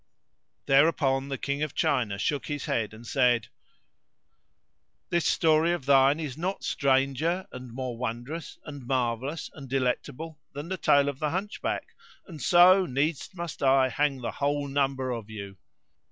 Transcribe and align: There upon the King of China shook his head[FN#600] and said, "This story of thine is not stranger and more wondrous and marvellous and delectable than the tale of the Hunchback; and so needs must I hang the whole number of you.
There 0.65 0.87
upon 0.87 1.29
the 1.29 1.37
King 1.37 1.61
of 1.61 1.75
China 1.75 2.17
shook 2.17 2.47
his 2.47 2.65
head[FN#600] 2.65 2.93
and 2.93 3.05
said, 3.05 3.47
"This 5.11 5.27
story 5.27 5.73
of 5.73 5.85
thine 5.85 6.19
is 6.19 6.35
not 6.35 6.63
stranger 6.63 7.45
and 7.51 7.71
more 7.71 7.95
wondrous 7.95 8.57
and 8.65 8.87
marvellous 8.87 9.51
and 9.53 9.69
delectable 9.69 10.39
than 10.53 10.69
the 10.69 10.77
tale 10.77 11.07
of 11.07 11.19
the 11.19 11.29
Hunchback; 11.29 11.93
and 12.25 12.41
so 12.41 12.87
needs 12.87 13.29
must 13.35 13.61
I 13.61 13.89
hang 13.89 14.21
the 14.21 14.31
whole 14.31 14.67
number 14.67 15.11
of 15.11 15.29
you. 15.29 15.57